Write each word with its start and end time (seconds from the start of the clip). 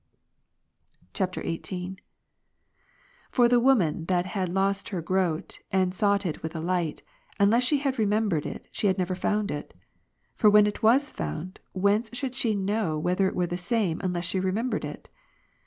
[XVIII.] 1.13 1.27
27. 1.43 1.97
For 3.29 3.47
the 3.47 3.59
woman 3.59 4.05
that 4.05 4.25
had 4.25 4.49
lost 4.49 4.89
her 4.89 4.99
groat, 4.99 5.59
and 5.71 5.89
Luke 5.89 5.91
15, 5.91 5.91
sought 5.91 6.25
it 6.25 6.41
with 6.41 6.55
a 6.55 6.59
light; 6.59 7.03
unless 7.39 7.61
she 7.61 7.77
had 7.77 7.99
remembered 7.99 8.47
it, 8.47 8.65
she 8.71 8.87
had 8.87 8.97
never 8.97 9.13
found 9.13 9.51
it. 9.51 9.75
For 10.33 10.49
when 10.49 10.65
it 10.65 10.81
was 10.81 11.11
found, 11.11 11.59
whence 11.73 12.09
should 12.13 12.33
she 12.33 12.55
know 12.55 12.97
whether 12.97 13.27
it 13.27 13.35
were 13.35 13.45
the 13.45 13.57
same, 13.57 14.01
unless 14.03 14.25
she 14.25 14.39
remembered 14.39 14.85
it? 14.85 15.07